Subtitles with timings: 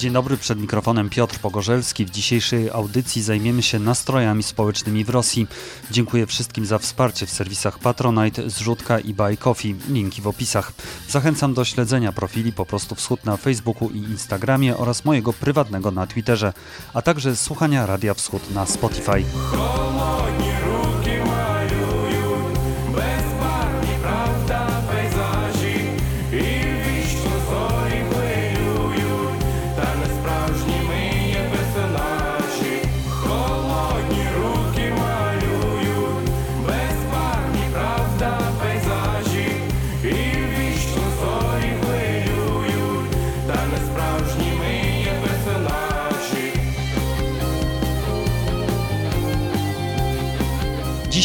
[0.00, 2.04] Dzień dobry, przed mikrofonem Piotr Pogorzelski.
[2.04, 5.46] W dzisiejszej audycji zajmiemy się nastrojami społecznymi w Rosji.
[5.90, 9.74] Dziękuję wszystkim za wsparcie w serwisach Patronite, Zrzutka i Buy Coffee.
[9.88, 10.72] Linki w opisach.
[11.08, 16.06] Zachęcam do śledzenia profili Po prostu Wschód na Facebooku i Instagramie oraz mojego prywatnego na
[16.06, 16.52] Twitterze,
[16.94, 19.24] a także słuchania Radia Wschód na Spotify.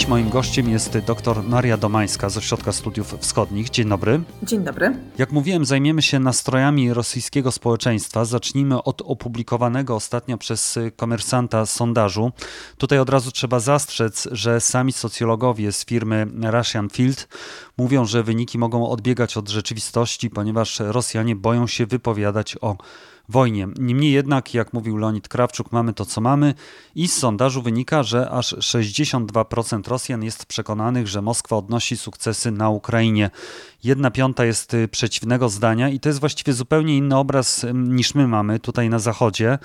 [0.06, 3.70] Dziś moim gościem jest dr Maria Domańska z Ośrodka Studiów Wschodnich.
[3.70, 4.22] Dzień dobry.
[4.44, 4.98] Dzień dobry.
[5.18, 8.26] Jak mówiłem, zajmiemy się nastrojami rosyjskiego społeczeństwa.
[8.26, 12.32] Zacznijmy od opublikowanego ostatnio przez komersanta sondażu.
[12.78, 17.28] Tutaj od razu trzeba zastrzec, że sami socjologowie z firmy Russian Field
[17.78, 22.78] mówią, że wyniki mogą odbiegać od rzeczywistości, ponieważ Rosjanie boją się wypowiadać o
[23.30, 23.68] wojnie.
[23.80, 26.54] Niemniej jednak, jak mówił Leonid Krawczuk, mamy to, co mamy
[26.96, 32.70] i z sondażu wynika, że aż 62% Rosjan jest przekonanych, że Moskwa odnosi sukcesy na
[32.70, 33.30] Ukrainie.
[33.86, 38.28] Jedna piąta jest y, przeciwnego zdania i to jest właściwie zupełnie inny obraz niż my
[38.28, 39.58] mamy tutaj na Zachodzie.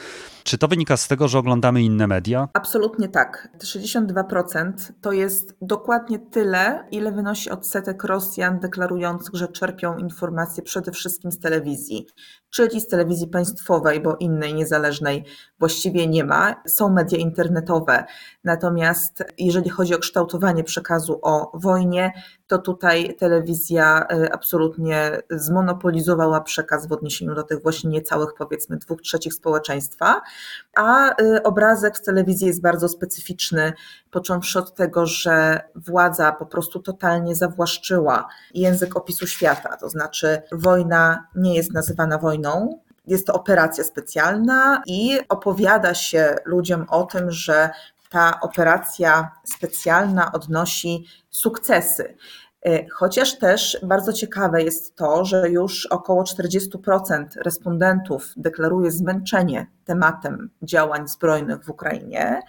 [0.45, 2.49] Czy to wynika z tego, że oglądamy inne media?
[2.55, 3.49] Absolutnie tak.
[3.59, 11.33] 62% to jest dokładnie tyle, ile wynosi odsetek Rosjan deklarujących, że czerpią informacje przede wszystkim
[11.33, 12.07] z telewizji,
[12.51, 15.25] czyli z telewizji państwowej, bo innej niezależnej
[15.59, 16.63] właściwie nie ma.
[16.67, 18.05] Są media internetowe,
[18.45, 22.13] natomiast jeżeli chodzi o kształtowanie przekazu o wojnie,
[22.51, 29.01] to tutaj telewizja y, absolutnie zmonopolizowała przekaz w odniesieniu do tych właśnie niecałych, powiedzmy, dwóch
[29.03, 30.21] trzecich społeczeństwa.
[30.77, 33.73] A y, obrazek w telewizji jest bardzo specyficzny,
[34.11, 41.27] począwszy od tego, że władza po prostu totalnie zawłaszczyła język opisu świata, to znaczy wojna
[41.35, 47.71] nie jest nazywana wojną, jest to operacja specjalna i opowiada się ludziom o tym, że
[48.11, 52.17] ta operacja specjalna odnosi sukcesy.
[52.67, 60.51] E, chociaż też bardzo ciekawe jest to, że już około 40% respondentów deklaruje zmęczenie tematem
[60.63, 62.41] działań zbrojnych w Ukrainie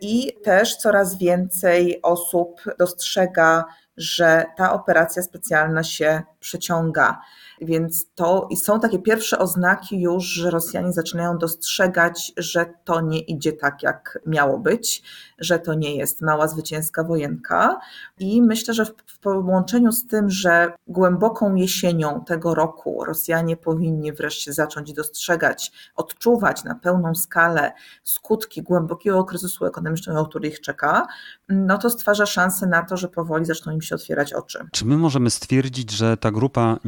[0.00, 3.64] i też coraz więcej osób dostrzega,
[3.96, 7.20] że ta operacja specjalna się przeciąga.
[7.64, 13.20] Więc to i są takie pierwsze oznaki już, że Rosjanie zaczynają dostrzegać, że to nie
[13.20, 15.02] idzie tak, jak miało być,
[15.38, 17.80] że to nie jest mała zwycięska wojenka.
[18.18, 24.12] I myślę, że w, w połączeniu z tym, że głęboką jesienią tego roku Rosjanie powinni
[24.12, 27.72] wreszcie zacząć dostrzegać, odczuwać na pełną skalę
[28.04, 31.06] skutki głębokiego kryzysu ekonomicznego, który ich czeka,
[31.48, 34.58] no to stwarza szansę na to, że powoli zaczną im się otwierać oczy.
[34.72, 36.78] Czy my możemy stwierdzić, że ta grupa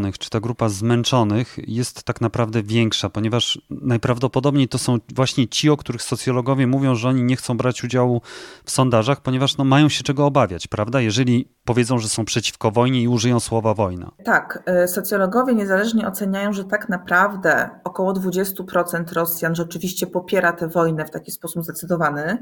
[0.00, 5.70] niezadowolonych, czy ta grupa zmęczonych jest tak naprawdę większa, ponieważ najprawdopodobniej to są właśnie ci,
[5.70, 8.22] o których socjologowie mówią, że oni nie chcą brać udziału
[8.64, 11.00] w sondażach, ponieważ no, mają się czego obawiać, prawda?
[11.00, 14.10] Jeżeli powiedzą, że są przeciwko wojnie i użyją słowa wojna.
[14.24, 21.04] Tak, y, socjologowie niezależnie oceniają, że tak naprawdę około 20% Rosjan rzeczywiście popiera tę wojnę
[21.04, 22.38] w taki sposób zdecydowany.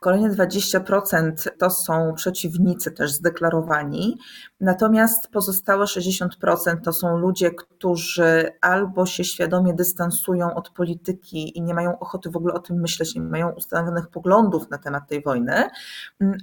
[0.00, 4.18] Kolejne 20% to są przeciwnicy też zdeklarowani,
[4.60, 6.28] natomiast pozostałe 60%
[6.84, 12.36] to są ludzie, którzy albo się świadomie dystansują od polityki i nie mają ochoty w
[12.36, 15.64] ogóle o tym myśleć, nie mają ustanowionych poglądów na temat tej wojny,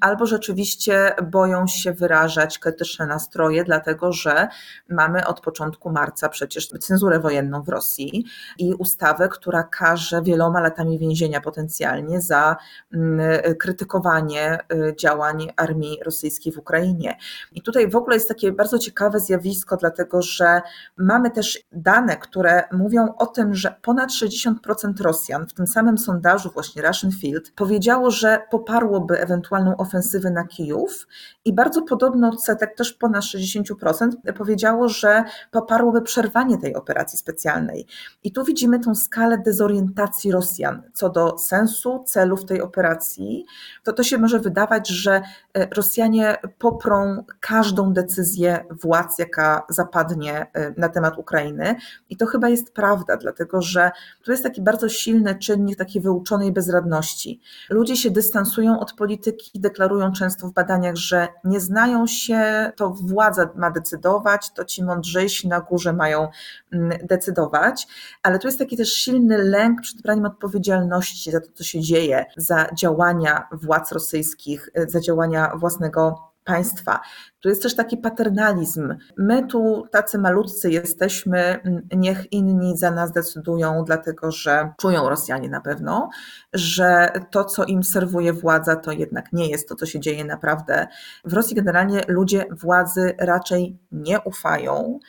[0.02, 4.48] albo rzeczywiście boją się wyrażać krytyczne nastroje, dlatego że
[4.90, 8.26] mamy od początku marca przecież cenzurę wojenną w Rosji
[8.58, 12.56] i ustawę, która każe wieloma latami więzienia potencjalnie za
[12.94, 13.20] mm,
[13.60, 17.18] krytykowanie y, działań armii rosyjskiej w Ukrainie.
[17.52, 20.62] I tutaj w ogóle jest takie bardzo ciekawe zjawisko, dlatego że
[20.98, 24.54] mamy też dane, które mówią o tym, że ponad 60%
[25.02, 31.08] Rosjan w tym samym sondażu właśnie Russian Field powiedziało, że poparłoby ewentualną ofensywę na Kijów
[31.46, 37.88] i bardzo podobny odsetek, też ponad 60%, powiedziało, że poparłoby przerwanie tej operacji specjalnej.
[38.24, 43.46] I tu widzimy tą skalę dezorientacji Rosjan co do sensu, celów tej operacji.
[43.84, 45.22] To, to się może wydawać, że
[45.54, 51.76] e, Rosjanie poprą każdą decyzję władz, jaka zapadnie e, na temat Ukrainy.
[52.10, 53.92] I to chyba jest prawda, dlatego że
[54.24, 57.42] tu jest taki bardzo silny czynnik takiej wyuczonej bezradności.
[57.70, 63.50] Ludzie się dystansują od polityki, deklarują często w badaniach, że nie znają się, to władza
[63.56, 66.28] ma decydować, to ci mądrzejsi na górze mają
[66.72, 67.88] mm, decydować,
[68.24, 72.26] ale tu jest taki też silny lęk przed braniem odpowiedzialności za to, co się dzieje,
[72.38, 77.00] za działania władz rosyjskich, za działania własnego państwa.
[77.40, 78.96] Tu jest też taki paternalizm.
[79.18, 81.60] My tu tacy malutcy jesteśmy,
[81.96, 86.10] niech inni za nas decydują, dlatego że czują Rosjanie na pewno,
[86.54, 90.88] że to, co im serwuje władza, to jednak nie jest to, co się dzieje naprawdę.
[91.26, 95.00] W Rosji generalnie ludzie władzy raczej nie ufają.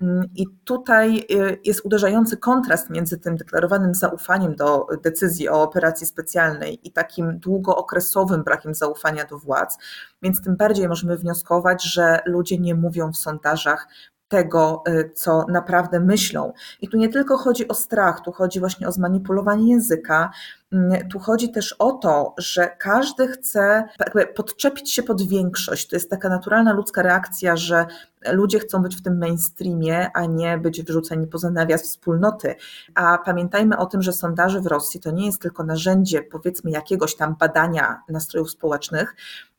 [0.00, 6.06] Mm, I tutaj y, jest uderzający kontrast między tym deklarowanym zaufaniem do decyzji o operacji
[6.06, 9.78] specjalnej i takim długookresowym brakiem zaufania do władz.
[10.22, 13.88] Więc tym bardziej możemy wnioskować, że ludzie nie mówią w sondażach
[14.28, 16.52] tego, y, co naprawdę myślą.
[16.80, 20.30] I tu nie tylko chodzi o strach, tu chodzi właśnie o zmanipulowanie języka,
[20.72, 23.84] mm, tu chodzi też o to, że każdy chce
[24.36, 25.88] podczepić się pod większość.
[25.88, 27.86] To jest taka naturalna ludzka reakcja, że
[28.32, 32.54] ludzie chcą być w tym mainstreamie, a nie być wyrzuceni poza nawias wspólnoty.
[32.94, 37.16] A pamiętajmy o tym, że sondaże w Rosji to nie jest tylko narzędzie, powiedzmy, jakiegoś
[37.16, 39.14] tam badania nastrojów społecznych,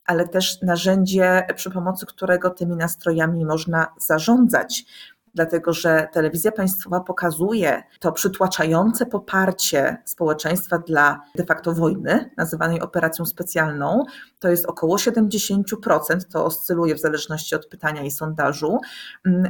[0.09, 4.85] ale też narzędzie, przy pomocy którego tymi nastrojami można zarządzać
[5.35, 13.25] dlatego że telewizja państwowa pokazuje to przytłaczające poparcie społeczeństwa dla de facto wojny, nazywanej operacją
[13.25, 14.03] specjalną.
[14.39, 15.63] To jest około 70%,
[16.31, 18.79] to oscyluje w zależności od pytania i sondażu.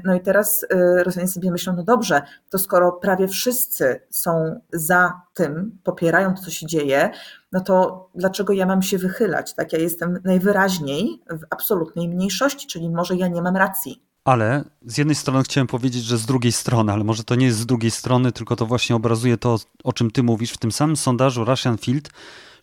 [0.03, 5.21] No i teraz y, Rosjanie sobie myślą, no dobrze, to skoro prawie wszyscy są za
[5.33, 7.11] tym, popierają to, co się dzieje,
[7.51, 9.53] no to dlaczego ja mam się wychylać?
[9.53, 14.08] Tak, ja jestem najwyraźniej w absolutnej mniejszości, czyli może ja nie mam racji.
[14.29, 17.59] Ale z jednej strony chciałem powiedzieć, że z drugiej strony, ale może to nie jest
[17.59, 20.51] z drugiej strony, tylko to właśnie obrazuje to, o czym ty mówisz.
[20.51, 22.09] W tym samym sondażu Russian Field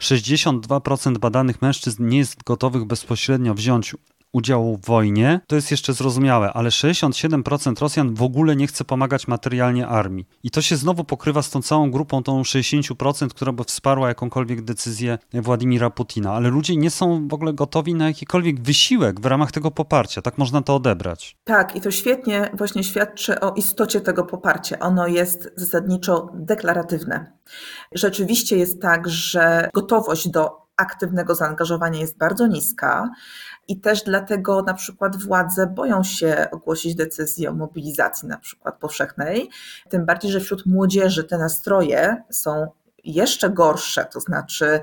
[0.00, 3.94] 62% badanych mężczyzn nie jest gotowych bezpośrednio wziąć
[4.36, 9.28] udziału w wojnie, to jest jeszcze zrozumiałe, ale 67% Rosjan w ogóle nie chce pomagać
[9.28, 10.26] materialnie armii.
[10.42, 14.62] I to się znowu pokrywa z tą całą grupą, tą 60%, która by wsparła jakąkolwiek
[14.62, 16.32] decyzję Władimira Putina.
[16.32, 20.22] Ale ludzie nie są w ogóle gotowi na jakikolwiek wysiłek w ramach tego poparcia.
[20.22, 21.36] Tak można to odebrać.
[21.44, 24.78] Tak, i to świetnie właśnie świadczy o istocie tego poparcia.
[24.78, 27.32] Ono jest zasadniczo deklaratywne.
[27.94, 33.10] Rzeczywiście jest tak, że gotowość do aktywnego zaangażowania jest bardzo niska.
[33.68, 39.50] I też dlatego na przykład władze boją się ogłosić decyzji o mobilizacji na przykład powszechnej,
[39.88, 42.66] tym bardziej, że wśród młodzieży te nastroje są
[43.04, 44.80] jeszcze gorsze, to znaczy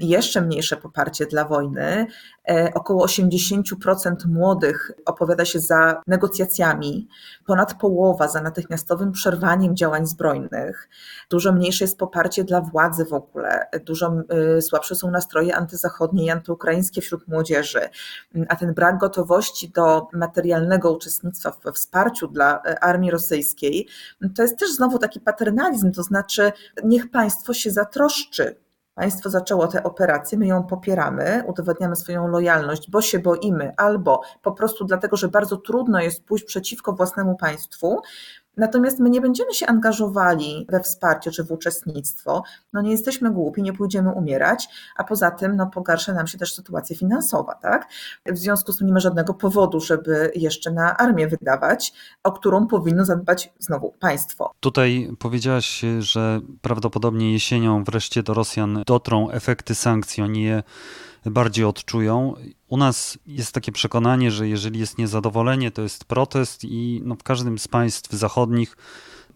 [0.00, 2.06] jeszcze mniejsze poparcie dla wojny.
[2.48, 7.08] E, około 80% młodych opowiada się za negocjacjami,
[7.46, 10.88] ponad połowa za natychmiastowym przerwaniem działań zbrojnych.
[11.30, 14.14] Dużo mniejsze jest poparcie dla władzy w ogóle, dużo
[14.58, 17.88] y, słabsze są nastroje antyzachodnie i antyukraińskie wśród młodzieży.
[18.48, 23.88] A ten brak gotowości do materialnego uczestnictwa we wsparciu dla e, armii rosyjskiej
[24.34, 26.52] to jest też znowu taki paternalizm, to znaczy
[26.84, 28.56] niech państwo się zatroszczy
[28.94, 34.52] Państwo zaczęło tę operację, my ją popieramy, udowadniamy swoją lojalność, bo się boimy, albo po
[34.52, 38.00] prostu dlatego, że bardzo trudno jest pójść przeciwko własnemu państwu,
[38.56, 42.42] Natomiast my nie będziemy się angażowali we wsparcie czy w uczestnictwo.
[42.72, 46.54] No nie jesteśmy głupi, nie pójdziemy umierać, a poza tym no, pogarsza nam się też
[46.54, 47.54] sytuacja finansowa.
[47.54, 47.88] Tak?
[48.26, 51.92] W związku z tym nie ma żadnego powodu, żeby jeszcze na armię wydawać,
[52.24, 54.52] o którą powinno zadbać znowu państwo.
[54.60, 60.22] Tutaj powiedziałaś, że prawdopodobnie jesienią wreszcie do Rosjan dotrą efekty sankcji.
[60.22, 60.62] Oni je
[61.30, 62.34] bardziej odczują.
[62.68, 67.22] U nas jest takie przekonanie, że jeżeli jest niezadowolenie, to jest protest i no, w
[67.22, 68.76] każdym z państw zachodnich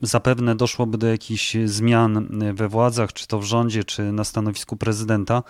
[0.03, 5.43] zapewne doszłoby do jakichś zmian we władzach, czy to w rządzie, czy na stanowisku prezydenta.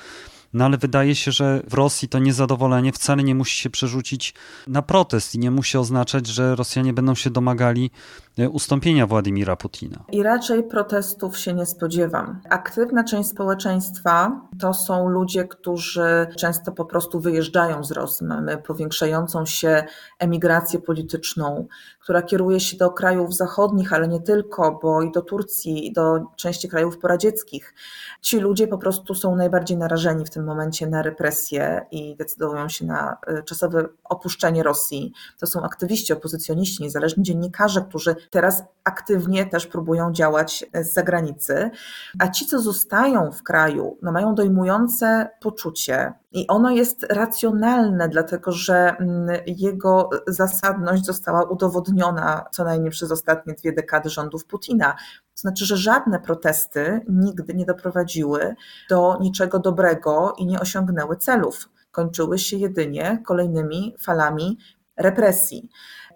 [0.52, 4.34] No ale wydaje się, że w Rosji to niezadowolenie wcale nie musi się przerzucić
[4.66, 7.90] na protest i nie musi oznaczać, że Rosjanie będą się domagali
[8.38, 10.04] ustąpienia Władimira Putina.
[10.12, 12.40] I raczej protestów się nie spodziewam.
[12.50, 18.26] Aktywna część społeczeństwa to są ludzie, którzy często po prostu wyjeżdżają z Rosji.
[18.26, 19.84] Mamy powiększającą się
[20.18, 21.66] emigrację polityczną,
[22.00, 26.20] która kieruje się do krajów zachodnich, ale nie tylko, bo i do Turcji, i do
[26.36, 27.74] części krajów poradzieckich.
[28.20, 32.86] Ci ludzie po prostu są najbardziej narażeni w tym momencie na represje i decydują się
[32.86, 35.12] na e, czasowe opuszczenie Rosji.
[35.38, 41.71] To są aktywiści, opozycjoniści, niezależni dziennikarze, którzy teraz aktywnie też próbują działać z zagranicy.
[42.18, 48.52] A ci, co zostają w kraju, no mają dojmujące poczucie, i ono jest racjonalne, dlatego
[48.52, 54.92] że mm, jego zasadność została udowodniona co najmniej przez ostatnie dwie dekady rządów Putina.
[55.35, 58.54] To znaczy, że żadne protesty nigdy nie doprowadziły
[58.90, 64.59] do niczego dobrego i nie osiągnęły celów kończyły się jedynie kolejnymi falami
[64.97, 65.68] represji.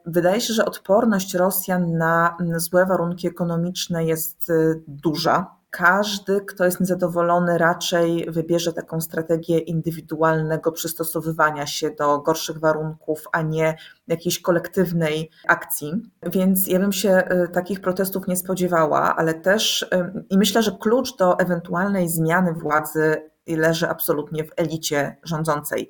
[0.07, 5.61] Wydaje się, że odporność Rosjan na złe warunki ekonomiczne jest y, duża.
[5.71, 13.43] Każdy, kto jest niezadowolony, raczej wybierze taką strategię indywidualnego przystosowywania się do gorszych warunków, a
[13.43, 13.77] nie
[14.09, 15.93] jakiejś kolektywnej akcji.
[16.23, 20.77] Więc ja bym się y, takich protestów nie spodziewała, ale też y, i myślę, że
[20.81, 25.89] klucz do ewentualnej zmiany władzy leży absolutnie w elicie rządzącej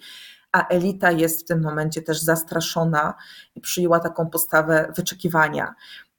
[0.53, 3.15] a elita jest w tym momencie też zastraszona
[3.55, 5.75] i przyjęła taką postawę wyczekiwania.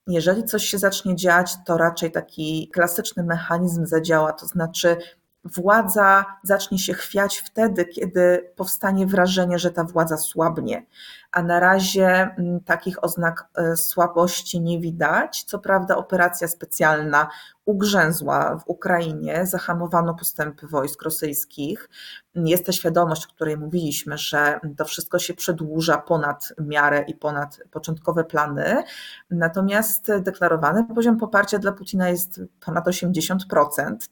[0.08, 4.98] Jeżeli coś się zacznie dziać, to raczej taki klasyczny mechanizm zadziała, to znaczy
[5.44, 10.86] władza zacznie się chwiać wtedy, kiedy powstanie wrażenie, że ta władza słabnie.
[11.32, 15.44] A na razie mm, takich oznak e, słabości nie widać.
[15.44, 17.30] Co prawda, operacja specjalna
[17.66, 21.90] ugrzęzła w Ukrainie, zahamowano postępy wojsk rosyjskich.
[22.36, 27.60] Jest ta świadomość, o której mówiliśmy, że to wszystko się przedłuża ponad miarę i ponad
[27.72, 28.84] początkowe plany.
[29.32, 33.38] Natomiast deklarowany poziom poparcia dla Putina jest ponad 80%.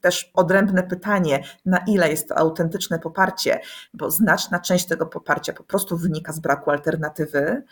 [0.01, 3.59] Też odrębne pytanie, na ile jest to autentyczne poparcie,
[3.93, 7.63] bo znaczna część tego poparcia po prostu wynika z braku alternatywy.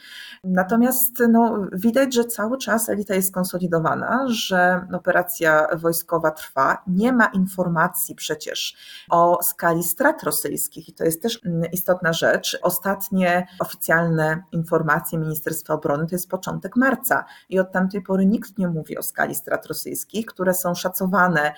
[0.43, 6.83] Natomiast no, widać, że cały czas elita jest skonsolidowana, że operacja wojskowa trwa.
[6.87, 8.75] Nie ma informacji przecież
[9.09, 12.59] o skali strat rosyjskich i to jest też mm, istotna rzecz.
[12.61, 18.67] Ostatnie oficjalne informacje Ministerstwa Obrony to jest początek marca i od tamtej pory nikt nie
[18.67, 21.53] mówi o skali strat rosyjskich, które są szacowane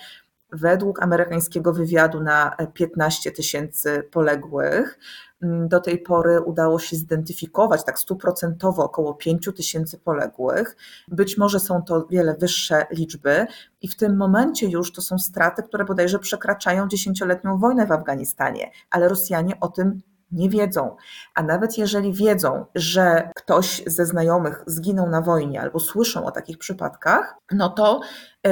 [0.52, 4.98] według amerykańskiego wywiadu na 15 tysięcy poległych.
[5.42, 10.76] Mm, do tej pory udało się zidentyfikować tak stuprocentowo około 5 tysięcy poległych.
[11.08, 13.46] Być może są to wiele wyższe liczby
[13.82, 18.70] i w tym momencie już to są straty, które bodajże przekraczają dziesięcioletnią wojnę w Afganistanie,
[18.90, 20.00] ale Rosjanie o tym
[20.32, 20.96] nie wiedzą.
[21.34, 26.58] A nawet jeżeli wiedzą, że ktoś ze znajomych zginął na wojnie albo słyszą o takich
[26.58, 28.00] przypadkach, no to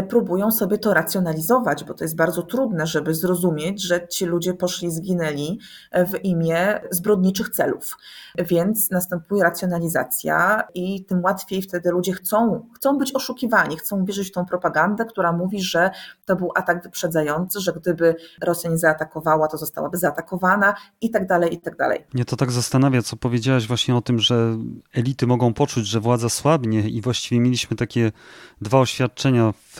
[0.08, 4.90] próbują sobie to racjonalizować, bo to jest bardzo trudne, żeby zrozumieć, że ci ludzie poszli,
[4.90, 5.58] zginęli
[5.90, 7.96] e, w imię zbrodniczych celów.
[8.38, 14.32] Więc następuje racjonalizacja i tym łatwiej wtedy ludzie chcą, chcą być oszukiwani, chcą wierzyć w
[14.32, 15.90] tą propagandę, która mówi, że
[16.24, 21.54] to był atak wyprzedzający, że gdyby Rosja nie zaatakowała, to zostałaby zaatakowana i tak dalej,
[21.54, 22.04] i tak dalej.
[22.14, 24.56] Mnie to tak zastanawia, co powiedziałaś właśnie o tym, że
[24.94, 28.12] elity mogą poczuć, że władza słabnie i właściwie mieliśmy takie
[28.60, 29.77] dwa oświadczenia w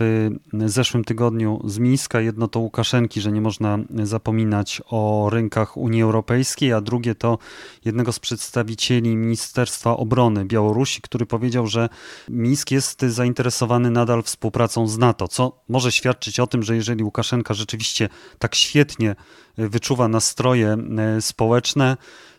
[0.52, 2.20] w zeszłym tygodniu z Mińska.
[2.20, 7.38] Jedno to Łukaszenki, że nie można zapominać o rynkach Unii Europejskiej, a drugie to
[7.84, 11.88] jednego z przedstawicieli Ministerstwa Obrony Białorusi, który powiedział, że
[12.28, 17.54] Mińsk jest zainteresowany nadal współpracą z NATO, co może świadczyć o tym, że jeżeli Łukaszenka
[17.54, 19.16] rzeczywiście tak świetnie
[19.58, 21.96] wyczuwa nastroje e, społeczne,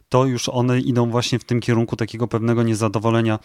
[0.09, 3.39] to już one idą właśnie w tym kierunku takiego pewnego niezadowolenia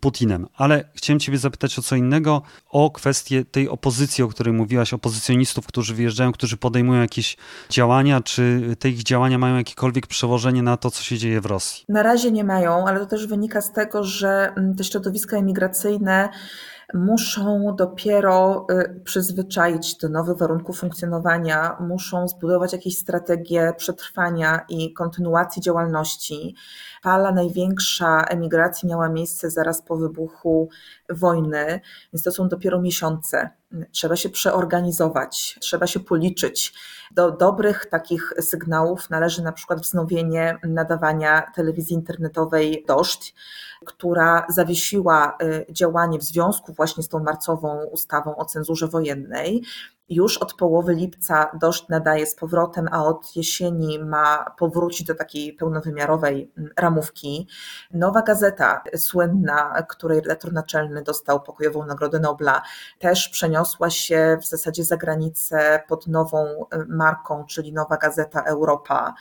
[0.00, 0.46] Putinem.
[0.56, 5.66] Ale chciałem Ciebie zapytać o co innego, o kwestię tej opozycji, o której mówiłaś, opozycjonistów,
[5.66, 7.36] którzy wyjeżdżają, którzy podejmują jakieś
[7.70, 8.20] działania.
[8.20, 11.84] Czy te ich działania mają jakiekolwiek przełożenie na to, co się dzieje w Rosji?
[11.88, 16.28] Na razie nie mają, ale to też wynika z tego, że te środowiska emigracyjne
[16.94, 25.62] muszą dopiero y, przyzwyczaić do nowych warunków funkcjonowania, muszą zbudować jakieś strategie przetrwania i kontynuacji
[25.62, 26.54] działalności.
[27.02, 30.68] Fala największa emigracji miała miejsce zaraz po wybuchu
[31.08, 31.80] wojny,
[32.12, 33.50] więc to są dopiero miesiące.
[33.90, 36.74] Trzeba się przeorganizować, trzeba się policzyć.
[37.10, 43.34] Do dobrych takich sygnałów należy na przykład wznowienie nadawania telewizji internetowej Dość,
[43.84, 49.62] która zawiesiła y, działanie w związku właśnie z tą marcową ustawą o cenzurze wojennej.
[50.08, 55.52] Już od połowy lipca dość nadaje z powrotem, a od jesieni ma powrócić do takiej
[55.52, 57.48] pełnowymiarowej mm, ramówki.
[57.90, 62.62] Nowa gazeta, słynna, której redaktor naczelny dostał pokojową Nagrodę Nobla,
[62.98, 69.14] też przeniosła się w zasadzie za granicę pod nową y, marką, czyli Nowa Gazeta Europa.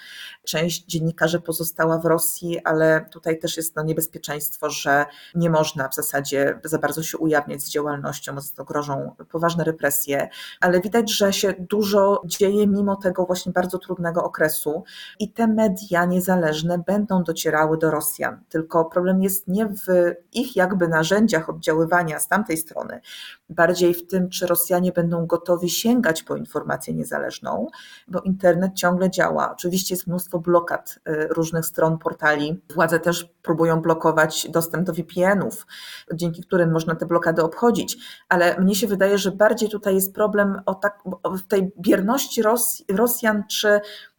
[0.43, 5.95] Część dziennikarzy pozostała w Rosji, ale tutaj też jest no niebezpieczeństwo, że nie można w
[5.95, 10.29] zasadzie za bardzo się ujawniać z działalnością, bo za to grożą poważne represje,
[10.61, 14.83] ale ale widać, że się dużo dzieje mimo tego właśnie bardzo trudnego okresu
[15.19, 18.39] i te media niezależne będą docierały do Rosjan.
[18.49, 23.01] Tylko problem jest nie w ich jakby narzędziach oddziaływania z tamtej strony,
[23.49, 27.67] bardziej w tym, czy Rosjanie będą gotowi sięgać po informację niezależną,
[28.07, 29.51] bo internet ciągle działa.
[29.51, 32.61] Oczywiście jest mnóstwo blokad y, różnych stron, portali.
[32.75, 35.67] Władze też próbują blokować dostęp do VPN-ów,
[36.13, 37.97] dzięki którym można te blokady obchodzić,
[38.29, 42.83] ale mnie się wydaje, że bardziej tutaj jest problem o tak, w tej bierności Ros
[42.89, 43.67] Rosjan, czy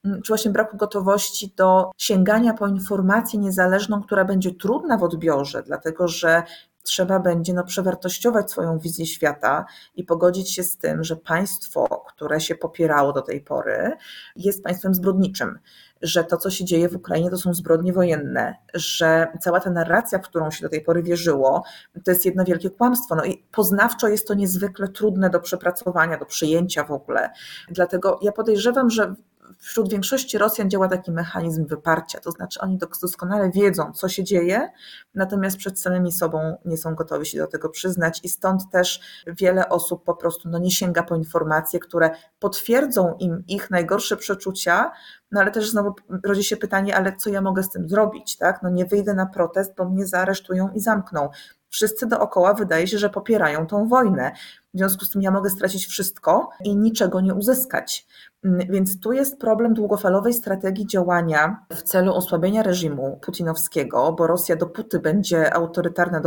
[0.04, 5.62] mm, czy właśnie braku gotowości do sięgania po informację niezależną, która będzie trudna w odbiorze,
[5.62, 6.42] dlatego że
[6.86, 9.64] trzeba będzie no, przewartościować swoją wizję świata
[9.94, 13.92] i pogodzić się z tym, że państwo, które się popierało do tej pory,
[14.36, 15.58] jest państwem zbrodniczym
[16.02, 20.18] że to, co się dzieje w Ukrainie, to są zbrodnie wojenne, że cała ta narracja,
[20.18, 21.64] w którą się do tej pory wierzyło,
[22.04, 23.14] to jest jedno wielkie kłamstwo.
[23.14, 27.30] No i poznawczo jest to niezwykle trudne do przepracowania, do przyjęcia w ogóle.
[27.68, 29.14] Dlatego ja podejrzewam, że
[29.58, 34.70] wśród większości Rosjan działa taki mechanizm wyparcia, to znaczy oni doskonale wiedzą, co się dzieje,
[35.14, 39.68] natomiast przed samymi sobą nie są gotowi się do tego przyznać i stąd też wiele
[39.68, 44.92] osób po prostu no, nie sięga po informacje, które potwierdzą im ich najgorsze przeczucia,
[45.30, 48.62] no ale też znowu rodzi się pytanie, ale co ja mogę z tym zrobić, tak?
[48.62, 51.28] No nie wyjdę na protest, bo mnie zaaresztują i zamkną.
[51.68, 54.32] Wszyscy dookoła wydaje się, że popierają tą wojnę.
[54.76, 58.06] W związku z tym ja mogę stracić wszystko i niczego nie uzyskać.
[58.44, 64.56] Mm, więc tu jest problem długofalowej strategii działania w celu osłabienia reżimu putinowskiego, bo Rosja
[64.56, 66.22] dopóty będzie autorytarna,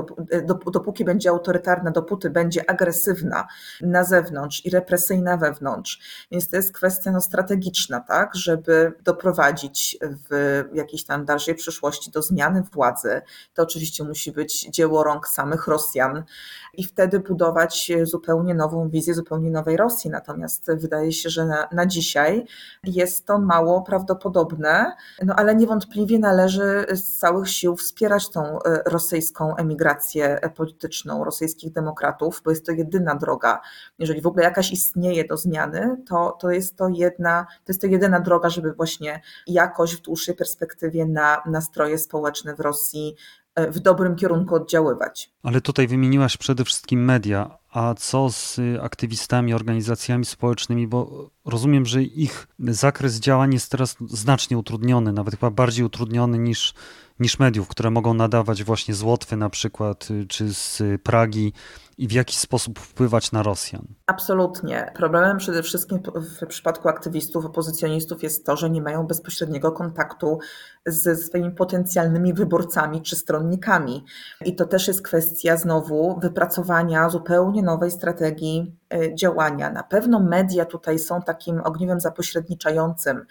[0.72, 3.48] dopóki będzie autorytarna, dopóty będzie agresywna
[3.82, 6.27] na zewnątrz i represyjna wewnątrz.
[6.32, 9.98] Więc to jest kwestia no, strategiczna, tak, żeby doprowadzić
[10.29, 13.22] w jakiejś tam dalszej przyszłości do zmiany władzy.
[13.53, 16.24] To oczywiście musi być dzieło rąk samych Rosjan
[16.74, 20.10] i wtedy budować zupełnie nową wizję, zupełnie nowej Rosji.
[20.10, 22.46] Natomiast wydaje się, że na, na dzisiaj
[22.84, 29.55] jest to mało prawdopodobne, no ale niewątpliwie należy z całych sił wspierać tą e, rosyjską
[29.55, 33.62] emigrację polityczną, rosyjskich demokratów, bo jest to jedyna droga.
[34.00, 37.88] Jeżeli w ogóle jakaś istnieje do zmiany, to, to, jest, to, jedna, to jest to
[37.88, 43.15] jedyna droga, żeby właśnie jakoś w dłuższej perspektywie na nastroje społeczne w Rosji
[43.60, 45.31] E, w dobrym kierunku oddziaływać.
[45.43, 52.04] Ale tutaj wymieniłaś przede wszystkim media, a co z aktywistami, organizacjami społecznymi, bo rozumiem, że
[52.04, 56.74] ich zakres działań jest teraz znacznie utrudniony, nawet chyba bardziej utrudniony niż,
[57.20, 61.54] niż mediów, które mogą nadawać właśnie z Łotwy na przykład, czy z Pragi
[61.98, 63.88] i w jaki sposób wpływać na Rosjan?
[64.06, 64.91] Absolutnie.
[64.96, 70.39] Problemem przede wszystkim w przypadku aktywistów, opozycjonistów jest to, że nie mają bezpośredniego kontaktu
[70.86, 74.06] ze swoimi potencjalnymi wyborcami czy stronnikami.
[74.46, 79.70] I to też jest kwestia znowu wypracowania zupełnie nowej strategii e, działania.
[79.70, 83.26] Na pewno media tutaj są takim ogniwem zapośredniczającym,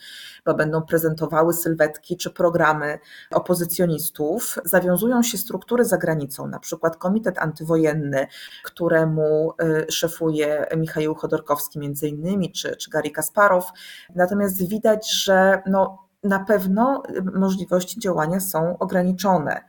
[0.46, 2.98] bo będą prezentowały sylwetki czy programy
[3.30, 4.58] opozycjonistów.
[4.64, 8.26] Zawiązują się struktury za granicą, na przykład Komitet Antywojenny,
[8.64, 13.70] któremu y, szefuje Michał Chodorkowski między innymi, czy, czy Gary Kasparow.
[14.14, 17.02] Natomiast widać, że no, na pewno
[17.34, 19.64] możliwości działania są ograniczone.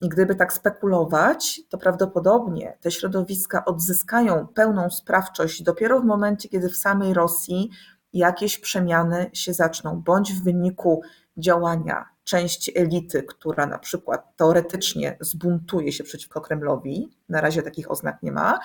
[0.00, 6.68] I gdyby tak spekulować, to prawdopodobnie te środowiska odzyskają pełną sprawczość dopiero w momencie, kiedy
[6.68, 7.70] w samej Rosji
[8.12, 11.02] jakieś przemiany się zaczną, bądź w wyniku
[11.36, 18.22] działania części elity, która na przykład teoretycznie zbuntuje się przeciwko Kremlowi, na razie takich oznak
[18.22, 18.58] nie ma,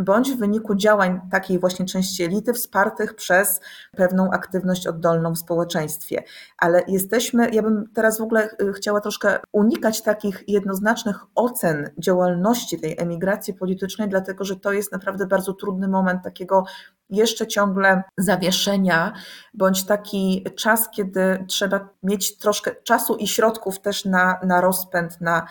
[0.00, 3.60] bądź w wyniku działań takiej właśnie części elity wspartych przez
[3.96, 6.22] pewną aktywność oddolną w społeczeństwie.
[6.58, 12.80] Ale jesteśmy, ja bym teraz w ogóle y, chciała troszkę unikać takich jednoznacznych ocen działalności
[12.80, 16.64] tej emigracji politycznej, dlatego że to jest naprawdę bardzo trudny moment takiego
[17.10, 19.12] jeszcze ciągle zawieszenia,
[19.54, 25.46] bądź taki czas, kiedy trzeba mieć troszkę czasu i środków też na, na rozpęd, na,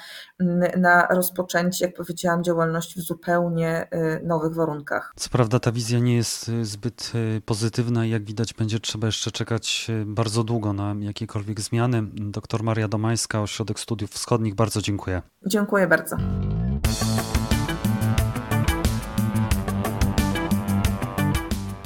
[0.77, 5.13] na rozpoczęcie, jak powiedziałam, działalności w zupełnie y, nowych warunkach.
[5.15, 9.07] Co prawda ta wizja nie jest y, zbyt y, pozytywna i jak widać będzie trzeba
[9.07, 12.03] jeszcze czekać bardzo długo na jakiekolwiek zmiany.
[12.13, 15.21] Doktor Maria Domańska, Ośrodek Studiów Wschodnich, bardzo dziękuję.
[15.47, 16.17] Dziękuję bardzo.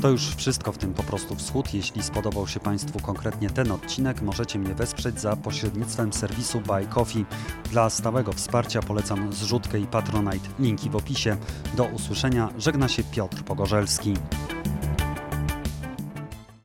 [0.02, 1.74] To już wszystko w tym po prostu wschód.
[1.74, 7.26] Jeśli spodobał się Państwu konkretnie ten odcinek, możecie mnie wesprzeć za pośrednictwem serwisu Buy Coffee.
[7.72, 10.50] Dla stałego wsparcia polecam zrzutkę i Patronite.
[10.60, 11.38] Linki w opisie.
[11.78, 12.50] Do usłyszenia.
[12.58, 14.14] Żegna się Piotr Pogorzelski.